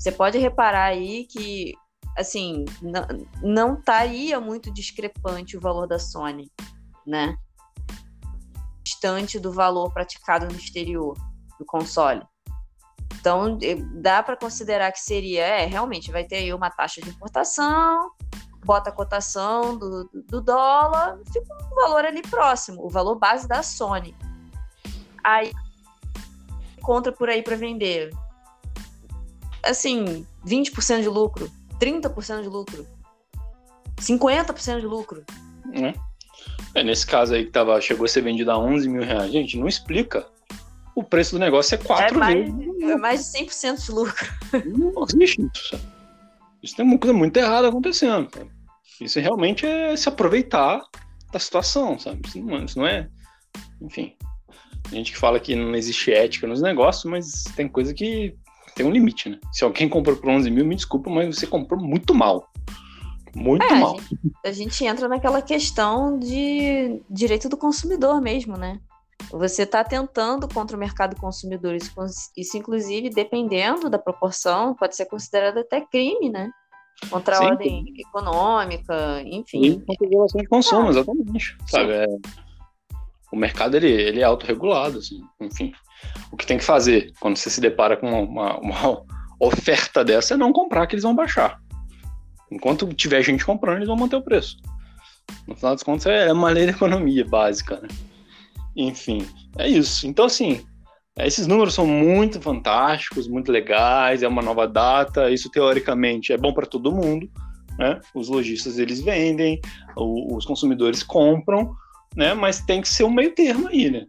você 0.03 0.11
pode 0.11 0.37
reparar 0.37 0.87
aí 0.87 1.27
que 1.27 1.75
assim, 2.19 2.65
não, 3.41 3.75
estaria 3.75 4.41
muito 4.41 4.73
discrepante 4.73 5.57
o 5.57 5.61
valor 5.61 5.87
da 5.87 5.97
Sony, 5.97 6.51
né? 7.07 7.37
Distante 8.83 9.39
do 9.39 9.53
valor 9.53 9.93
praticado 9.93 10.47
no 10.47 10.57
exterior 10.57 11.17
do 11.57 11.65
console. 11.65 12.21
Então, 13.15 13.57
dá 13.95 14.25
para 14.25 14.37
considerar 14.37 14.91
que 14.91 14.99
seria, 14.99 15.47
é, 15.47 15.67
realmente, 15.67 16.11
vai 16.11 16.25
ter 16.25 16.37
aí 16.37 16.53
uma 16.53 16.69
taxa 16.69 17.01
de 17.01 17.09
importação, 17.09 18.11
bota 18.65 18.91
a 18.91 18.93
cotação 18.93 19.79
do, 19.79 20.11
do 20.29 20.41
dólar, 20.41 21.21
fica 21.33 21.55
um 21.55 21.75
valor 21.77 22.05
ali 22.05 22.23
próximo, 22.23 22.85
o 22.85 22.91
valor 22.91 23.15
base 23.15 23.47
da 23.47 23.63
Sony. 23.63 24.17
Aí, 25.23 25.53
contra 26.83 27.13
por 27.13 27.31
aí 27.31 27.41
para 27.41 27.55
vender. 27.55 28.11
Assim, 29.65 30.27
20% 30.47 31.03
de 31.03 31.09
lucro, 31.09 31.51
30% 31.79 32.43
de 32.43 32.49
lucro, 32.49 32.87
50% 34.01 34.81
de 34.81 34.87
lucro. 34.87 35.25
É. 35.73 35.95
é. 36.75 36.85
nesse 36.85 37.07
caso 37.07 37.35
aí 37.35 37.45
que 37.45 37.51
tava, 37.51 37.81
chegou 37.81 38.05
a 38.05 38.09
ser 38.09 38.23
vendido 38.23 38.51
a 38.51 38.59
11 38.59 38.89
mil 38.89 39.03
reais, 39.03 39.31
gente, 39.31 39.57
não 39.57 39.69
explica. 39.69 40.27
O 40.95 41.03
preço 41.03 41.33
do 41.33 41.39
negócio 41.39 41.75
é 41.75 41.79
4 41.79 42.15
é 42.15 42.19
mais, 42.19 42.35
vezes. 42.35 42.83
É 42.83 42.97
mais 42.97 43.33
de 43.33 43.39
100% 43.39 43.87
de 43.87 43.93
lucro. 43.93 44.29
Não 44.67 45.07
existe 45.09 45.51
isso. 45.55 45.81
Isso 46.63 46.77
tem 46.77 46.85
uma 46.85 46.99
coisa 46.99 47.15
muito 47.15 47.37
errada 47.37 47.69
acontecendo. 47.69 48.29
Sabe? 48.33 48.51
Isso 49.01 49.19
realmente 49.19 49.67
é 49.67 49.97
se 49.97 50.09
aproveitar 50.09 50.83
da 51.33 51.39
situação, 51.39 51.99
sabe? 51.99 52.21
Isso 52.27 52.41
não, 52.41 52.65
isso 52.65 52.79
não 52.79 52.87
é. 52.87 53.09
Enfim. 53.81 54.15
A 54.91 54.95
gente 54.95 55.13
que 55.13 55.19
fala 55.19 55.41
que 55.41 55.55
não 55.55 55.75
existe 55.75 56.13
ética 56.13 56.47
nos 56.47 56.61
negócios, 56.61 57.05
mas 57.11 57.45
tem 57.57 57.67
coisa 57.69 57.95
que 57.95 58.37
tem 58.75 58.87
um 58.87 58.91
limite, 58.91 59.29
né? 59.29 59.39
Se 59.53 59.65
alguém 59.65 59.89
comprou 59.89 60.17
por 60.17 60.31
11 60.31 60.51
mil, 60.51 60.65
me 60.65 60.75
desculpa, 60.75 61.11
mas 61.11 61.37
você 61.37 61.47
comprou 61.47 61.81
muito 61.81 62.15
mal. 62.15 62.49
Muito 63.35 63.65
é, 63.65 63.75
mal. 63.75 63.97
A 63.97 64.01
gente, 64.01 64.33
a 64.47 64.53
gente, 64.53 64.85
entra 64.85 65.09
naquela 65.09 65.41
questão 65.41 66.19
de 66.19 67.01
direito 67.09 67.49
do 67.49 67.57
consumidor 67.57 68.21
mesmo, 68.21 68.57
né? 68.57 68.79
Você 69.31 69.63
está 69.63 69.83
tentando 69.85 70.49
contra 70.49 70.77
o 70.77 70.81
mercado 70.81 71.17
consumidor. 71.17 71.75
Isso, 71.75 71.93
isso, 72.37 72.57
inclusive, 72.57 73.09
dependendo 73.09 73.89
da 73.89 73.99
proporção, 73.99 74.75
pode 74.75 74.97
ser 74.97 75.07
considerado 75.07 75.59
até 75.59 75.81
crime, 75.81 76.29
né? 76.29 76.51
Contra 77.09 77.37
a 77.37 77.39
Sim. 77.39 77.45
ordem 77.45 77.95
econômica, 77.97 79.23
enfim. 79.25 79.65
E 79.65 79.81
contra 79.81 80.07
a 80.07 80.11
relação 80.11 80.41
de 80.41 80.47
consumo, 80.47 80.91
exatamente. 80.91 81.57
Sabe? 81.67 81.93
É, 81.93 82.07
o 83.33 83.37
mercado 83.37 83.77
ele, 83.77 83.91
ele 83.91 84.21
é 84.21 84.25
autorregulado, 84.25 84.99
assim, 84.99 85.23
enfim. 85.41 85.73
O 86.31 86.37
que 86.37 86.47
tem 86.47 86.59
que 86.59 86.65
fazer 86.65 87.13
quando 87.21 87.37
você 87.37 87.51
se 87.51 87.61
depara 87.61 87.97
com 87.97 88.25
uma, 88.25 88.59
uma 88.59 89.03
oferta 89.39 90.05
dessa 90.05 90.35
é 90.35 90.37
não 90.37 90.53
comprar, 90.53 90.87
que 90.87 90.95
eles 90.95 91.05
vão 91.05 91.15
baixar. 91.15 91.61
Enquanto 92.51 92.93
tiver 92.93 93.23
gente 93.23 93.45
comprando, 93.45 93.77
eles 93.77 93.89
vão 93.89 93.97
manter 93.97 94.17
o 94.17 94.23
preço. 94.23 94.57
No 95.47 95.57
final 95.57 95.73
das 95.75 95.83
contas, 95.83 96.07
é 96.07 96.33
uma 96.33 96.51
lei 96.51 96.67
da 96.67 96.73
economia 96.73 97.25
básica, 97.25 97.81
né? 97.81 97.89
Enfim, 98.77 99.27
é 99.59 99.69
isso. 99.69 100.07
Então, 100.07 100.27
assim, 100.27 100.65
esses 101.19 101.47
números 101.47 101.75
são 101.75 101.87
muito 101.87 102.41
fantásticos, 102.41 103.29
muito 103.29 103.53
legais, 103.53 104.23
é 104.23 104.29
uma 104.29 104.43
nova 104.43 104.67
data, 104.67 105.31
isso 105.31 105.51
teoricamente 105.51 106.33
é 106.33 106.39
bom 106.39 106.53
para 106.53 106.67
todo 106.67 106.93
mundo, 106.93 107.31
né? 107.79 108.01
Os 108.15 108.29
lojistas 108.29 108.79
eles 108.79 109.01
vendem, 109.01 109.61
os 109.97 110.45
consumidores 110.47 111.03
compram, 111.03 111.75
né? 112.17 112.33
Mas 112.33 112.61
tem 112.61 112.81
que 112.81 112.89
ser 112.89 113.05
um 113.05 113.11
meio 113.11 113.35
termo 113.35 113.69
aí, 113.69 113.91
né? 113.91 114.07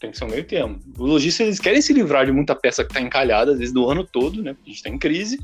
Tem 0.00 0.10
que 0.10 0.18
ser 0.18 0.24
um 0.24 0.28
meio 0.28 0.44
termo. 0.44 0.78
Os 0.98 1.08
lojistas 1.08 1.46
eles 1.46 1.60
querem 1.60 1.80
se 1.80 1.92
livrar 1.92 2.26
de 2.26 2.32
muita 2.32 2.54
peça 2.54 2.84
que 2.84 2.90
está 2.90 3.00
encalhada, 3.00 3.52
às 3.52 3.58
vezes 3.58 3.72
do 3.72 3.88
ano 3.88 4.04
todo, 4.04 4.42
né? 4.42 4.52
Porque 4.52 4.70
a 4.70 4.72
gente 4.72 4.76
está 4.76 4.90
em 4.90 4.98
crise. 4.98 5.38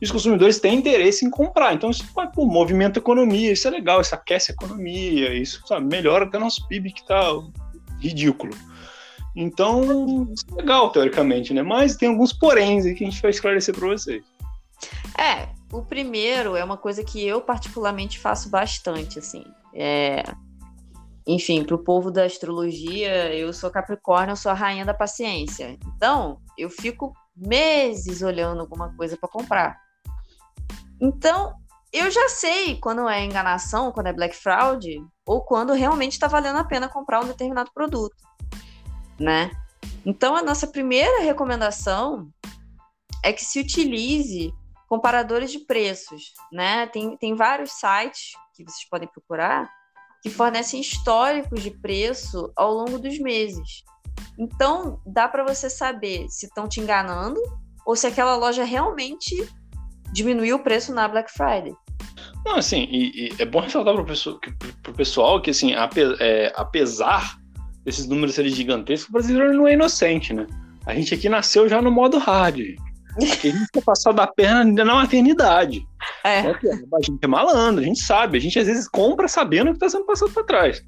E 0.00 0.04
os 0.04 0.10
consumidores 0.10 0.58
têm 0.58 0.76
interesse 0.76 1.24
em 1.24 1.30
comprar. 1.30 1.74
Então, 1.74 1.90
isso 1.90 2.04
vai, 2.14 2.28
movimenta 2.36 2.98
a 2.98 3.02
economia, 3.02 3.52
isso 3.52 3.68
é 3.68 3.70
legal, 3.70 4.00
isso 4.00 4.14
aquece 4.14 4.52
a 4.52 4.54
economia, 4.54 5.34
isso 5.34 5.62
sabe, 5.66 5.86
melhora 5.86 6.24
até 6.24 6.38
nosso 6.38 6.66
PIB 6.66 6.92
que 6.92 7.00
está 7.02 7.30
ridículo. 8.00 8.54
Então, 9.36 10.28
isso 10.32 10.44
é 10.52 10.54
legal, 10.56 10.90
teoricamente, 10.90 11.52
né? 11.52 11.62
Mas 11.62 11.96
tem 11.96 12.08
alguns 12.08 12.32
poréns 12.32 12.86
aí 12.86 12.94
que 12.94 13.04
a 13.04 13.10
gente 13.10 13.20
vai 13.20 13.30
esclarecer 13.30 13.74
para 13.74 13.88
vocês. 13.88 14.24
É, 15.18 15.48
o 15.72 15.82
primeiro 15.82 16.56
é 16.56 16.64
uma 16.64 16.76
coisa 16.76 17.02
que 17.02 17.24
eu 17.24 17.40
particularmente 17.40 18.18
faço 18.18 18.48
bastante, 18.48 19.18
assim. 19.18 19.44
É, 19.72 20.22
enfim, 21.26 21.64
para 21.64 21.74
o 21.74 21.82
povo 21.82 22.10
da 22.10 22.24
astrologia, 22.24 23.34
eu 23.34 23.52
sou 23.52 23.70
Capricórnio, 23.70 24.32
eu 24.32 24.36
sou 24.36 24.50
a 24.50 24.54
rainha 24.54 24.84
da 24.84 24.92
paciência. 24.92 25.78
Então, 25.96 26.38
eu 26.58 26.68
fico 26.68 27.14
meses 27.34 28.20
olhando 28.22 28.60
alguma 28.60 28.94
coisa 28.94 29.16
para 29.16 29.28
comprar. 29.28 29.80
Então, 31.00 31.54
eu 31.92 32.10
já 32.10 32.28
sei 32.28 32.76
quando 32.78 33.08
é 33.08 33.24
enganação, 33.24 33.90
quando 33.90 34.08
é 34.08 34.12
black 34.12 34.36
fraud, 34.36 35.02
ou 35.26 35.42
quando 35.42 35.72
realmente 35.72 36.12
está 36.12 36.26
valendo 36.26 36.58
a 36.58 36.64
pena 36.64 36.88
comprar 36.88 37.20
um 37.20 37.26
determinado 37.26 37.70
produto, 37.72 38.16
né? 39.18 39.50
Então, 40.04 40.36
a 40.36 40.42
nossa 40.42 40.66
primeira 40.66 41.22
recomendação 41.22 42.28
é 43.22 43.32
que 43.32 43.44
se 43.44 43.58
utilize 43.58 44.52
comparadores 44.86 45.50
de 45.50 45.60
preços, 45.60 46.34
né? 46.52 46.86
Tem, 46.88 47.16
tem 47.16 47.34
vários 47.34 47.72
sites 47.72 48.32
que 48.54 48.62
vocês 48.62 48.86
podem 48.88 49.08
procurar 49.08 49.70
que 50.24 50.30
fornecem 50.30 50.80
históricos 50.80 51.62
de 51.62 51.70
preço 51.70 52.50
ao 52.56 52.72
longo 52.72 52.98
dos 52.98 53.18
meses. 53.18 53.84
Então, 54.38 54.98
dá 55.04 55.28
para 55.28 55.44
você 55.44 55.68
saber 55.68 56.26
se 56.30 56.46
estão 56.46 56.66
te 56.66 56.80
enganando 56.80 57.38
ou 57.84 57.94
se 57.94 58.06
aquela 58.06 58.34
loja 58.34 58.64
realmente 58.64 59.36
diminuiu 60.14 60.56
o 60.56 60.60
preço 60.60 60.94
na 60.94 61.06
Black 61.06 61.30
Friday. 61.30 61.74
Não, 62.42 62.56
assim, 62.56 62.88
e, 62.90 63.26
e 63.26 63.34
é 63.38 63.44
bom 63.44 63.60
ressaltar 63.60 63.92
para 63.92 64.02
o 64.90 64.94
pessoal, 64.94 65.42
que, 65.42 65.50
assim, 65.50 65.74
ape, 65.74 66.00
é, 66.18 66.50
apesar 66.56 67.36
desses 67.84 68.06
números 68.06 68.34
serem 68.34 68.50
gigantescos, 68.50 69.10
o 69.10 69.12
brasileiro 69.12 69.52
não 69.52 69.68
é 69.68 69.74
inocente, 69.74 70.32
né? 70.32 70.46
A 70.86 70.94
gente 70.94 71.12
aqui 71.12 71.28
nasceu 71.28 71.68
já 71.68 71.82
no 71.82 71.90
modo 71.90 72.16
hard. 72.16 72.60
Aqui 73.30 73.48
a 73.48 73.52
gente 73.52 73.70
quer 73.72 73.84
passar 73.84 74.12
da 74.12 74.26
perna 74.26 74.62
ainda 74.62 74.84
na 74.84 74.94
maternidade. 74.94 75.86
É. 76.24 76.40
é. 76.40 76.50
A 76.50 77.02
gente 77.02 77.18
é 77.22 77.26
malandro, 77.26 77.82
a 77.82 77.86
gente 77.86 78.00
sabe. 78.00 78.38
A 78.38 78.40
gente 78.40 78.58
às 78.58 78.66
vezes 78.66 78.88
compra 78.88 79.28
sabendo 79.28 79.68
que 79.68 79.76
está 79.76 79.88
sendo 79.88 80.06
passado 80.06 80.32
para 80.32 80.44
trás. 80.44 80.84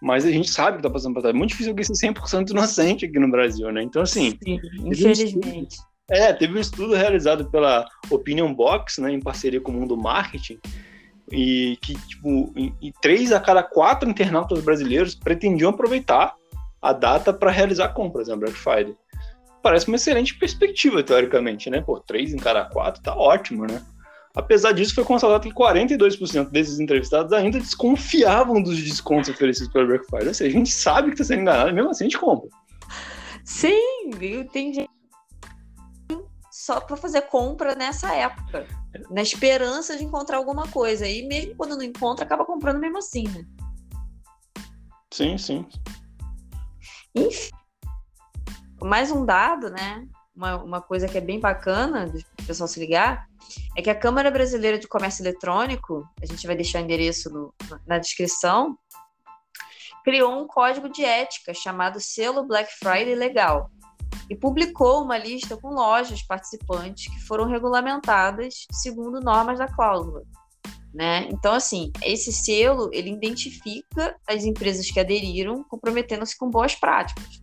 Mas 0.00 0.24
a 0.24 0.30
gente 0.30 0.48
sabe 0.50 0.76
que 0.76 0.78
está 0.78 0.90
passando 0.90 1.14
para 1.14 1.22
trás. 1.22 1.34
É 1.34 1.38
muito 1.38 1.50
difícil 1.50 1.72
alguém 1.72 1.84
ser 1.84 2.08
100% 2.12 2.50
inocente 2.50 3.04
aqui 3.04 3.18
no 3.18 3.30
Brasil, 3.30 3.70
né? 3.72 3.82
Então, 3.82 4.02
assim. 4.02 4.36
Sim, 4.42 4.60
infelizmente. 4.84 5.76
é, 6.10 6.32
teve 6.32 6.56
um 6.56 6.60
estudo 6.60 6.94
realizado 6.94 7.50
pela 7.50 7.86
Opinion 8.10 8.54
Box, 8.54 9.00
né, 9.00 9.12
em 9.12 9.20
parceria 9.20 9.60
com 9.60 9.72
o 9.72 9.74
Mundo 9.74 9.96
Marketing, 9.96 10.58
e 11.30 11.76
que, 11.82 11.94
tipo, 12.06 12.52
em 12.56 12.92
três 13.02 13.32
a 13.32 13.40
cada 13.40 13.62
quatro 13.62 14.08
internautas 14.08 14.62
brasileiros 14.62 15.14
pretendiam 15.14 15.70
aproveitar 15.70 16.34
a 16.80 16.92
data 16.92 17.32
para 17.32 17.50
realizar 17.50 17.88
compras 17.88 18.28
na 18.28 18.36
Black 18.36 18.54
Friday. 18.54 18.96
parece 19.62 19.88
uma 19.88 19.96
excelente 19.96 20.38
perspectiva, 20.38 21.02
teoricamente, 21.02 21.68
né? 21.68 21.80
Pô, 21.80 21.98
três 22.00 22.32
em 22.32 22.38
cada 22.38 22.64
quatro 22.64 23.02
tá 23.02 23.14
ótimo, 23.14 23.66
né? 23.66 23.82
Apesar 24.34 24.72
disso, 24.72 24.94
foi 24.94 25.04
constatado 25.04 25.42
que 25.42 25.54
42% 25.54 26.50
desses 26.50 26.78
entrevistados 26.78 27.32
ainda 27.32 27.58
desconfiavam 27.58 28.62
dos 28.62 28.80
descontos 28.82 29.28
oferecidos 29.28 29.72
pela 29.72 29.86
Black 29.86 30.06
Friday. 30.06 30.28
Ou 30.28 30.34
seja, 30.34 30.50
a 30.50 30.58
gente 30.58 30.70
sabe 30.70 31.08
que 31.08 31.14
está 31.14 31.24
sendo 31.24 31.42
enganado, 31.42 31.74
mesmo 31.74 31.90
assim 31.90 32.04
a 32.04 32.08
gente 32.08 32.18
compra. 32.18 32.48
Sim, 33.44 34.10
tem 34.52 34.72
gente 34.74 34.90
só 36.50 36.80
para 36.80 36.98
fazer 36.98 37.22
compra 37.22 37.74
nessa 37.74 38.14
época, 38.14 38.66
na 39.10 39.22
esperança 39.22 39.96
de 39.96 40.04
encontrar 40.04 40.36
alguma 40.36 40.68
coisa. 40.68 41.06
E 41.06 41.26
mesmo 41.26 41.56
quando 41.56 41.74
não 41.74 41.82
encontra, 41.82 42.26
acaba 42.26 42.44
comprando 42.44 42.78
mesmo 42.78 42.98
assim, 42.98 43.26
né? 43.28 43.44
Sim, 45.10 45.38
sim. 45.38 45.66
Enfim, 47.14 47.50
mais 48.82 49.10
um 49.10 49.24
dado, 49.24 49.70
né? 49.70 50.06
Uma, 50.36 50.62
uma 50.62 50.80
coisa 50.82 51.08
que 51.08 51.16
é 51.16 51.22
bem 51.22 51.40
bacana 51.40 52.12
pessoal 52.48 52.66
se 52.66 52.80
ligar 52.80 53.28
é 53.76 53.82
que 53.82 53.90
a 53.90 53.94
Câmara 53.94 54.30
Brasileira 54.30 54.78
de 54.78 54.88
Comércio 54.88 55.22
Eletrônico, 55.22 56.08
a 56.20 56.26
gente 56.26 56.46
vai 56.46 56.56
deixar 56.56 56.80
o 56.80 56.84
endereço 56.84 57.30
no, 57.30 57.54
na 57.86 57.98
descrição, 57.98 58.76
criou 60.02 60.32
um 60.32 60.46
código 60.46 60.88
de 60.88 61.04
ética 61.04 61.52
chamado 61.52 62.00
Selo 62.00 62.46
Black 62.46 62.72
Friday 62.78 63.14
Legal 63.14 63.70
e 64.30 64.34
publicou 64.34 65.04
uma 65.04 65.18
lista 65.18 65.56
com 65.56 65.68
lojas 65.68 66.22
participantes 66.22 67.12
que 67.12 67.20
foram 67.26 67.46
regulamentadas 67.46 68.66
segundo 68.72 69.20
normas 69.20 69.58
da 69.58 69.68
cláusula. 69.68 70.22
Né? 70.92 71.28
Então, 71.30 71.52
assim, 71.52 71.92
esse 72.02 72.32
selo 72.32 72.88
ele 72.94 73.10
identifica 73.10 74.16
as 74.26 74.44
empresas 74.44 74.90
que 74.90 74.98
aderiram, 74.98 75.62
comprometendo-se 75.64 76.36
com 76.36 76.48
boas 76.48 76.74
práticas, 76.74 77.42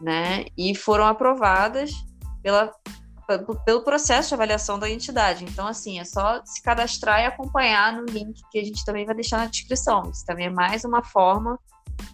né? 0.00 0.46
E 0.58 0.74
foram 0.74 1.06
aprovadas 1.06 1.92
pela, 2.42 2.72
pelo 3.64 3.82
processo 3.82 4.28
de 4.28 4.34
avaliação 4.34 4.78
da 4.78 4.88
entidade. 4.88 5.44
Então, 5.44 5.66
assim, 5.66 5.98
é 5.98 6.04
só 6.04 6.40
se 6.44 6.62
cadastrar 6.62 7.20
e 7.20 7.26
acompanhar 7.26 7.92
no 7.92 8.04
link 8.04 8.40
que 8.50 8.58
a 8.58 8.64
gente 8.64 8.84
também 8.84 9.04
vai 9.04 9.14
deixar 9.14 9.38
na 9.38 9.46
descrição. 9.46 10.10
Isso 10.10 10.24
também 10.24 10.46
é 10.46 10.50
mais 10.50 10.84
uma 10.84 11.02
forma 11.02 11.58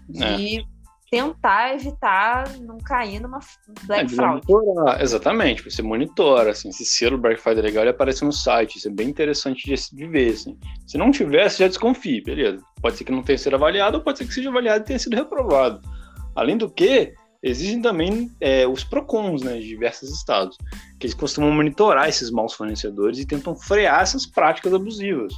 de 0.09 0.61
é 0.61 0.65
tentar 1.13 1.75
evitar 1.75 2.59
não 2.61 2.79
cair 2.79 3.21
numa 3.21 3.39
Black 3.85 4.11
é, 4.11 4.17
Fraud. 4.17 4.43
Monitorar, 4.49 5.03
exatamente, 5.03 5.63
você 5.63 5.83
monitora, 5.83 6.53
assim, 6.53 6.73
se 6.73 6.87
selo 6.87 7.19
Black 7.19 7.39
Friday 7.39 7.59
é 7.59 7.63
legal, 7.67 7.83
ele 7.83 7.91
aparece 7.91 8.25
no 8.25 8.33
site, 8.33 8.79
isso 8.79 8.89
é 8.89 8.91
bem 8.91 9.11
interessante 9.11 9.63
de, 9.67 10.07
ver, 10.07 10.33
assim. 10.33 10.59
Se 10.87 10.97
não 10.97 11.11
tivesse, 11.11 11.59
já 11.59 11.69
desconfie, 11.69 12.23
beleza. 12.23 12.65
Pode 12.81 12.97
ser 12.97 13.05
que 13.05 13.13
não 13.13 13.23
tenha 13.23 13.37
sido 13.37 13.55
avaliado, 13.55 13.99
ou 13.99 14.03
pode 14.03 14.17
ser 14.17 14.27
que 14.27 14.33
seja 14.33 14.49
avaliado 14.49 14.85
e 14.85 14.87
tenha 14.87 14.99
sido 14.99 15.15
reprovado. 15.15 15.83
Além 16.35 16.57
do 16.57 16.71
que, 16.71 17.13
existem 17.43 17.83
também 17.83 18.31
é, 18.41 18.67
os 18.67 18.85
PROCONs, 18.85 19.43
né, 19.43 19.59
de 19.59 19.67
diversos 19.67 20.11
estados, 20.11 20.57
que 20.99 21.07
eles 21.07 21.15
costumam 21.15 21.51
monitorar 21.51 22.09
esses 22.09 22.31
maus 22.31 22.53
fornecedores 22.53 23.19
e 23.19 23.27
tentam 23.27 23.57
frear 23.57 24.03
essas 24.03 24.27
práticas 24.27 24.73
abusivas 24.73 25.35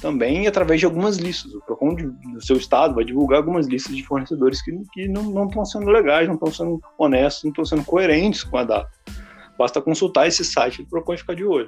também 0.00 0.46
através 0.46 0.80
de 0.80 0.86
algumas 0.86 1.16
listas. 1.16 1.52
O 1.54 1.60
PROCON 1.60 1.94
do 1.94 2.40
seu 2.40 2.56
estado 2.56 2.94
vai 2.94 3.04
divulgar 3.04 3.38
algumas 3.38 3.66
listas 3.66 3.94
de 3.94 4.04
fornecedores 4.04 4.62
que, 4.62 4.72
que 4.92 5.08
não 5.08 5.46
estão 5.46 5.64
sendo 5.64 5.90
legais, 5.90 6.26
não 6.26 6.34
estão 6.34 6.52
sendo 6.52 6.80
honestos, 6.98 7.44
não 7.44 7.50
estão 7.50 7.64
sendo 7.64 7.84
coerentes 7.84 8.42
com 8.42 8.56
a 8.56 8.64
data. 8.64 8.90
Basta 9.58 9.82
consultar 9.82 10.26
esse 10.26 10.44
site 10.44 10.82
do 10.82 10.88
PROCON 10.88 11.14
e 11.14 11.18
ficar 11.18 11.34
de 11.34 11.44
olho. 11.44 11.66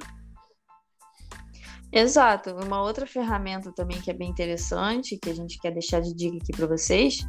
Exato. 1.91 2.53
Uma 2.55 2.81
outra 2.81 3.05
ferramenta 3.05 3.71
também 3.71 4.01
que 4.01 4.11
é 4.11 4.13
bem 4.13 4.29
interessante, 4.29 5.17
que 5.17 5.29
a 5.29 5.33
gente 5.33 5.57
quer 5.59 5.71
deixar 5.71 6.01
de 6.01 6.13
dica 6.13 6.37
aqui 6.37 6.51
para 6.51 6.67
vocês, 6.67 7.19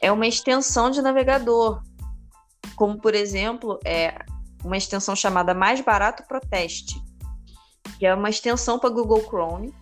é 0.00 0.10
uma 0.10 0.26
extensão 0.26 0.90
de 0.90 1.00
navegador. 1.00 1.82
Como, 2.76 3.00
por 3.00 3.14
exemplo, 3.14 3.78
é 3.84 4.18
uma 4.64 4.76
extensão 4.76 5.14
chamada 5.14 5.54
Mais 5.54 5.80
Barato 5.80 6.24
Proteste, 6.26 7.00
que 7.98 8.06
é 8.06 8.14
uma 8.14 8.30
extensão 8.30 8.78
para 8.78 8.90
Google 8.90 9.22
Chrome, 9.22 9.74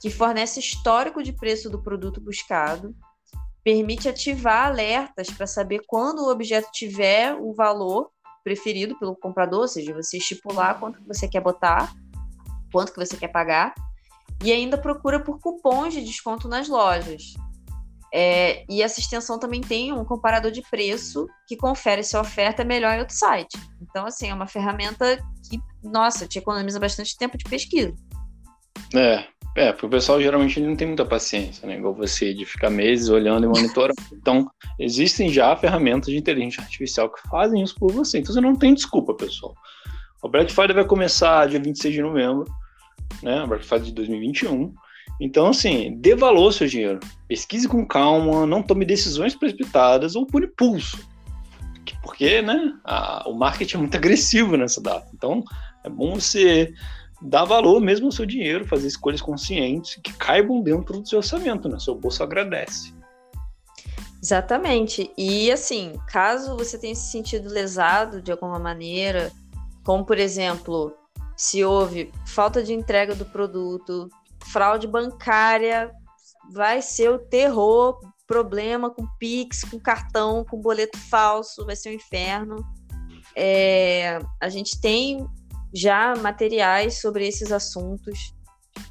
que 0.00 0.10
fornece 0.10 0.60
histórico 0.60 1.22
de 1.22 1.32
preço 1.32 1.70
do 1.70 1.82
produto 1.82 2.20
buscado, 2.20 2.94
permite 3.62 4.08
ativar 4.08 4.66
alertas 4.66 5.30
para 5.30 5.46
saber 5.46 5.80
quando 5.86 6.20
o 6.20 6.30
objeto 6.30 6.70
tiver 6.72 7.34
o 7.34 7.54
valor 7.54 8.10
preferido 8.42 8.98
pelo 8.98 9.16
comprador, 9.16 9.60
ou 9.60 9.68
seja, 9.68 9.94
você 9.94 10.18
estipular 10.18 10.78
quanto 10.78 11.00
que 11.00 11.08
você 11.08 11.26
quer 11.26 11.40
botar, 11.40 11.94
quanto 12.70 12.92
que 12.92 12.98
você 12.98 13.16
quer 13.16 13.28
pagar, 13.28 13.74
e 14.44 14.52
ainda 14.52 14.76
procura 14.76 15.18
por 15.18 15.40
cupons 15.40 15.94
de 15.94 16.04
desconto 16.04 16.46
nas 16.46 16.68
lojas. 16.68 17.32
É, 18.16 18.64
e 18.70 18.80
essa 18.80 19.00
extensão 19.00 19.40
também 19.40 19.60
tem 19.60 19.92
um 19.92 20.04
comparador 20.04 20.52
de 20.52 20.62
preço 20.70 21.26
que 21.48 21.56
confere 21.56 22.04
se 22.04 22.16
a 22.16 22.20
oferta 22.20 22.62
é 22.62 22.64
melhor 22.64 22.94
em 22.94 23.00
outro 23.00 23.16
site. 23.16 23.58
Então, 23.82 24.06
assim, 24.06 24.28
é 24.28 24.34
uma 24.34 24.46
ferramenta 24.46 25.18
que, 25.50 25.58
nossa, 25.82 26.24
te 26.24 26.38
economiza 26.38 26.78
bastante 26.78 27.16
tempo 27.18 27.36
de 27.36 27.42
pesquisa. 27.42 27.92
É, 28.94 29.24
é, 29.56 29.72
porque 29.72 29.86
o 29.86 29.90
pessoal 29.90 30.22
geralmente 30.22 30.60
não 30.60 30.76
tem 30.76 30.86
muita 30.86 31.04
paciência, 31.04 31.66
né? 31.66 31.76
Igual 31.76 31.92
você, 31.92 32.32
de 32.32 32.44
ficar 32.44 32.70
meses 32.70 33.08
olhando 33.08 33.46
e 33.46 33.48
monitorando. 33.48 34.00
Então, 34.14 34.48
existem 34.78 35.28
já 35.28 35.54
ferramentas 35.56 36.06
de 36.06 36.16
inteligência 36.16 36.62
artificial 36.62 37.12
que 37.12 37.20
fazem 37.28 37.64
isso 37.64 37.74
por 37.74 37.90
você. 37.90 38.20
Então, 38.20 38.32
você 38.32 38.40
não 38.40 38.54
tem 38.54 38.74
desculpa, 38.74 39.12
pessoal. 39.12 39.56
O 40.22 40.28
Black 40.28 40.52
Friday 40.52 40.72
vai 40.74 40.84
começar 40.84 41.48
dia 41.48 41.58
26 41.58 41.92
de 41.92 42.00
novembro, 42.00 42.44
né? 43.24 43.42
O 43.42 43.48
Black 43.48 43.64
Friday 43.64 43.88
de 43.88 43.92
2021. 43.92 44.72
Então, 45.20 45.48
assim, 45.48 45.96
dê 45.98 46.14
valor 46.14 46.46
ao 46.46 46.52
seu 46.52 46.66
dinheiro. 46.66 47.00
Pesquise 47.28 47.68
com 47.68 47.86
calma, 47.86 48.46
não 48.46 48.62
tome 48.62 48.84
decisões 48.84 49.34
precipitadas 49.34 50.16
ou 50.16 50.26
por 50.26 50.42
impulso. 50.42 50.98
Porque, 52.02 52.42
né, 52.42 52.74
a, 52.84 53.28
o 53.28 53.34
marketing 53.34 53.76
é 53.76 53.78
muito 53.80 53.96
agressivo 53.98 54.56
nessa 54.56 54.80
data. 54.80 55.08
Então, 55.14 55.42
é 55.82 55.88
bom 55.88 56.14
você 56.14 56.72
dar 57.22 57.44
valor 57.44 57.80
mesmo 57.80 58.06
ao 58.06 58.12
seu 58.12 58.26
dinheiro, 58.26 58.66
fazer 58.66 58.86
escolhas 58.86 59.22
conscientes 59.22 59.98
que 60.02 60.12
caibam 60.12 60.60
dentro 60.60 61.00
do 61.00 61.08
seu 61.08 61.18
orçamento, 61.18 61.68
né? 61.68 61.78
Seu 61.78 61.94
bolso 61.94 62.22
agradece. 62.22 62.92
Exatamente. 64.22 65.10
E 65.16 65.50
assim, 65.50 65.94
caso 66.08 66.56
você 66.56 66.78
tenha 66.78 66.94
se 66.94 67.10
sentido 67.10 67.48
lesado 67.48 68.20
de 68.20 68.32
alguma 68.32 68.58
maneira, 68.58 69.30
como 69.84 70.04
por 70.04 70.18
exemplo, 70.18 70.94
se 71.36 71.64
houve 71.64 72.10
falta 72.26 72.62
de 72.62 72.72
entrega 72.72 73.14
do 73.14 73.24
produto, 73.24 74.08
fraude 74.44 74.86
bancária, 74.86 75.90
vai 76.52 76.82
ser 76.82 77.10
o 77.10 77.18
terror, 77.18 77.98
problema 78.26 78.90
com 78.90 79.06
Pix, 79.18 79.64
com 79.64 79.78
cartão, 79.78 80.44
com 80.44 80.60
boleto 80.60 80.98
falso, 80.98 81.64
vai 81.64 81.76
ser 81.76 81.90
um 81.90 81.94
inferno. 81.94 82.56
É, 83.36 84.18
a 84.40 84.48
gente 84.48 84.80
tem 84.80 85.26
já 85.74 86.14
materiais 86.16 87.00
sobre 87.00 87.26
esses 87.26 87.50
assuntos. 87.50 88.32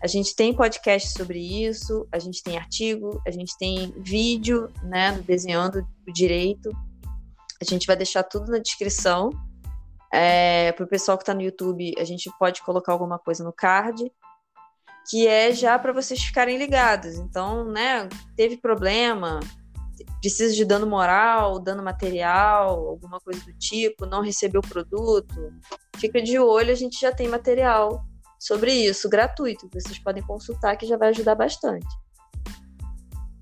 A 0.02 0.08
gente 0.08 0.36
tem 0.36 0.54
podcast 0.54 1.10
sobre 1.10 1.40
isso, 1.40 2.08
a 2.12 2.20
gente 2.20 2.42
tem 2.42 2.58
artigo, 2.58 3.22
a 3.28 3.32
gente 3.32 3.58
tem 3.58 3.94
vídeo, 3.98 4.70
né, 4.84 5.12
desenhando 5.26 5.86
o 6.08 6.12
direito. 6.12 6.70
A 7.62 7.66
gente 7.66 7.88
vai 7.88 7.96
deixar 7.96 8.24
tudo 8.24 8.52
na 8.52 8.60
descrição. 8.60 9.30
É, 10.14 10.72
para 10.74 10.86
o 10.86 10.88
pessoal 10.88 11.18
que 11.18 11.24
está 11.24 11.34
no 11.34 11.42
YouTube, 11.42 11.94
a 11.98 12.04
gente 12.04 12.30
pode 12.38 12.62
colocar 12.62 12.92
alguma 12.92 13.18
coisa 13.18 13.44
no 13.44 13.52
card, 13.52 14.12
que 15.10 15.28
é 15.28 15.52
já 15.52 15.78
para 15.78 15.94
vocês 15.94 16.22
ficarem 16.22 16.58
ligados. 16.58 17.16
Então, 17.16 17.66
né, 17.66 18.08
teve 18.36 18.58
problema, 18.58 19.40
precisa 20.22 20.56
de 20.56 20.66
dano 20.66 20.88
moral, 20.88 21.60
dano 21.60 21.84
material, 21.84 22.88
alguma 22.88 23.20
coisa 23.20 23.44
do 23.46 23.54
tipo, 23.58 24.06
não 24.06 24.22
recebeu 24.22 24.62
o 24.64 24.68
produto, 24.68 25.54
fica 25.98 26.22
de 26.22 26.40
olho, 26.40 26.72
a 26.72 26.76
gente 26.76 27.00
já 27.00 27.12
tem 27.12 27.28
material 27.28 28.04
sobre 28.40 28.74
isso, 28.74 29.10
gratuito, 29.10 29.70
que 29.70 29.80
vocês 29.80 30.00
podem 30.00 30.24
consultar, 30.24 30.76
que 30.76 30.86
já 30.86 30.98
vai 30.98 31.10
ajudar 31.10 31.36
bastante. 31.36 31.88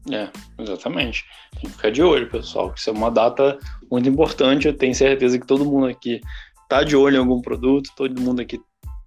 É, 0.10 0.30
exatamente. 0.60 1.26
Tem 1.54 1.70
que 1.70 1.76
ficar 1.76 1.92
de 1.92 2.02
olho, 2.02 2.30
pessoal, 2.30 2.72
que 2.72 2.80
isso 2.80 2.90
é 2.90 2.94
uma 2.94 3.12
data 3.12 3.60
muito 3.90 4.10
importante. 4.10 4.68
Eu 4.68 4.76
tenho 4.76 4.96
certeza 4.96 5.40
que 5.40 5.46
todo 5.46 5.66
mundo 5.66 5.88
aqui 5.88 6.22
tá 6.68 6.84
de 6.84 6.96
olho 6.96 7.18
em 7.18 7.20
algum 7.20 7.42
produto, 7.42 7.92
todo 7.96 8.20
mundo 8.20 8.42
aqui 8.42 8.60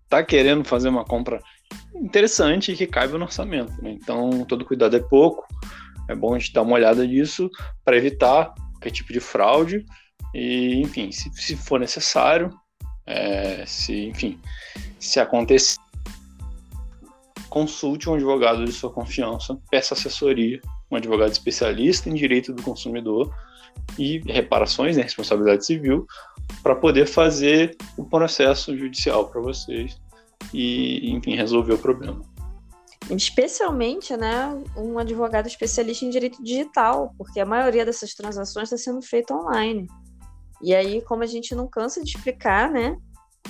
tá 0.08 0.22
querendo 0.22 0.64
fazer 0.64 0.88
uma 0.88 1.04
compra 1.04 1.40
interessante 1.94 2.72
e 2.72 2.76
que 2.76 2.87
caiba 2.87 3.18
no 3.18 3.24
orçamento. 3.24 3.72
Né? 3.82 3.92
Então, 3.92 4.44
todo 4.44 4.64
cuidado 4.64 4.96
é 4.96 5.00
pouco. 5.00 5.46
É 6.08 6.14
bom 6.14 6.34
a 6.34 6.38
gente 6.38 6.52
dar 6.52 6.62
uma 6.62 6.74
olhada 6.74 7.06
nisso 7.06 7.48
para 7.84 7.96
evitar 7.96 8.54
qualquer 8.72 8.90
tipo 8.90 9.12
de 9.12 9.20
fraude 9.20 9.84
e, 10.34 10.80
enfim, 10.80 11.10
se, 11.10 11.30
se 11.34 11.56
for 11.56 11.80
necessário, 11.80 12.50
é, 13.06 13.64
se, 13.66 14.06
enfim, 14.06 14.38
se 14.98 15.18
acontecer, 15.18 15.78
consulte 17.48 18.10
um 18.10 18.14
advogado 18.14 18.64
de 18.64 18.72
sua 18.72 18.90
confiança, 18.90 19.56
peça 19.70 19.94
assessoria, 19.94 20.60
um 20.90 20.96
advogado 20.96 21.30
especialista 21.30 22.10
em 22.10 22.14
direito 22.14 22.52
do 22.52 22.62
consumidor 22.62 23.32
e 23.98 24.18
reparações, 24.26 24.96
né, 24.96 25.04
responsabilidade 25.04 25.64
civil, 25.64 26.06
para 26.62 26.74
poder 26.74 27.06
fazer 27.06 27.76
o 27.96 28.04
processo 28.04 28.76
judicial 28.76 29.28
para 29.28 29.40
vocês 29.40 29.98
e, 30.52 31.11
enfim, 31.12 31.37
resolver 31.37 31.74
o 31.74 31.78
problema. 31.78 32.20
Especialmente, 33.11 34.16
né, 34.16 34.62
um 34.76 34.98
advogado 34.98 35.46
especialista 35.46 36.04
em 36.04 36.11
direito 36.11 36.42
digital, 36.42 37.14
porque 37.18 37.38
a 37.38 37.44
maioria 37.44 37.85
dessas 37.85 38.14
transações 38.14 38.72
está 38.72 38.78
sendo 38.78 39.02
feita 39.02 39.35
online. 39.35 39.87
E 40.62 40.74
aí, 40.74 41.02
como 41.02 41.22
a 41.22 41.26
gente 41.26 41.54
não 41.54 41.68
cansa 41.68 42.02
de 42.02 42.11
explicar, 42.11 42.70
né? 42.70 42.96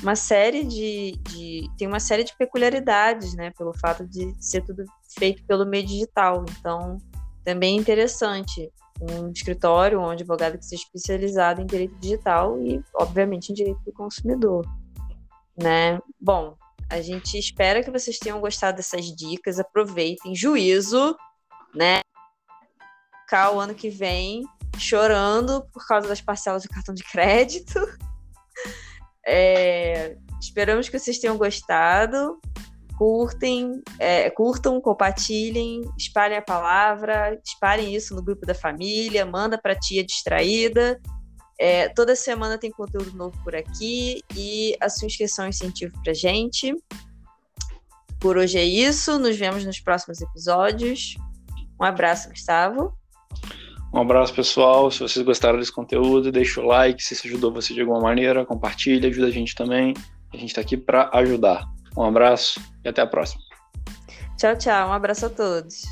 Uma 0.03 0.17
série 0.17 0.65
de, 0.65 1.13
de. 1.29 1.71
Tem 1.79 1.87
uma 1.87 2.01
série 2.01 2.25
de 2.25 2.37
peculiaridades, 2.37 3.35
né? 3.37 3.53
Pelo 3.57 3.73
fato 3.79 4.05
de 4.05 4.35
ser 4.41 4.63
tudo 4.63 4.85
feito 5.17 5.45
pelo 5.45 5.65
meio 5.65 5.87
digital. 5.87 6.45
Então, 6.59 6.99
também 7.45 7.77
é 7.77 7.81
interessante 7.81 8.69
um 9.01 9.31
escritório 9.31 10.01
onde 10.01 10.23
advogado 10.23 10.59
que 10.59 10.65
seja 10.65 10.83
especializado 10.83 11.61
em 11.61 11.67
direito 11.67 11.95
digital 11.99 12.61
e, 12.61 12.83
obviamente, 12.95 13.51
em 13.51 13.55
direito 13.55 13.81
do 13.85 13.93
consumidor, 13.93 14.67
né? 15.57 16.01
Bom, 16.21 16.57
a 16.91 17.01
gente 17.01 17.39
espera 17.39 17.83
que 17.83 17.91
vocês 17.91 18.19
tenham 18.19 18.41
gostado 18.41 18.77
dessas 18.77 19.07
dicas, 19.07 19.59
aproveitem, 19.59 20.35
juízo, 20.35 21.17
né? 21.75 22.01
Ficar 23.23 23.51
o 23.53 23.61
ano 23.61 23.75
que 23.75 23.89
vem 23.89 24.43
chorando 24.79 25.67
por 25.73 25.87
causa 25.87 26.09
das 26.09 26.21
parcelas 26.21 26.63
do 26.63 26.69
cartão 26.69 26.95
de 26.95 27.03
crédito. 27.05 27.79
É, 29.27 30.19
esperamos 30.39 30.91
que 30.91 30.99
vocês 30.99 31.19
tenham 31.19 31.39
gostado 31.39 32.39
curtem, 32.97 33.83
é, 33.99 34.31
curtam, 34.31 34.81
compartilhem, 34.81 35.83
espalhem 35.99 36.39
a 36.39 36.43
palavra, 36.43 37.41
espalhem 37.45 37.95
isso 37.95 38.15
no 38.15 38.23
grupo 38.23 38.47
da 38.47 38.55
família, 38.55 39.27
manda 39.27 39.59
para 39.61 39.75
tia 39.75 40.05
distraída. 40.05 41.01
É, 41.67 41.89
toda 41.89 42.15
semana 42.15 42.59
tem 42.59 42.71
conteúdo 42.71 43.17
novo 43.17 43.43
por 43.43 43.57
aqui 43.57 44.23
e 44.37 44.77
a 44.79 44.91
sua 44.91 45.07
inscrição 45.07 45.47
é 45.47 45.49
incentivo 45.49 45.99
para 46.05 46.13
gente. 46.13 46.77
Por 48.21 48.37
hoje 48.37 48.59
é 48.59 48.65
isso, 48.65 49.19
nos 49.19 49.35
vemos 49.35 49.65
nos 49.65 49.81
próximos 49.81 50.21
episódios. 50.21 51.17
Um 51.81 51.85
abraço, 51.87 52.29
Gustavo. 52.29 52.93
Um 53.95 53.99
abraço, 53.99 54.35
pessoal. 54.35 54.91
Se 54.91 55.01
vocês 55.01 55.25
gostaram 55.25 55.59
desse 55.59 55.73
conteúdo, 55.73 56.31
deixa 56.31 56.61
o 56.61 56.67
like. 56.67 57.03
Se 57.03 57.15
isso 57.15 57.27
ajudou 57.29 57.51
você 57.51 57.73
de 57.73 57.81
alguma 57.81 58.01
maneira, 58.01 58.45
compartilha, 58.45 59.09
ajuda 59.09 59.29
a 59.29 59.31
gente 59.31 59.55
também. 59.55 59.95
A 60.35 60.37
gente 60.37 60.51
está 60.51 60.61
aqui 60.61 60.77
para 60.77 61.09
ajudar. 61.15 61.65
Um 61.97 62.03
abraço 62.03 62.61
e 62.85 62.89
até 62.91 63.01
a 63.01 63.07
próxima. 63.07 63.43
Tchau, 64.37 64.55
tchau. 64.55 64.91
Um 64.91 64.93
abraço 64.93 65.25
a 65.25 65.31
todos. 65.31 65.85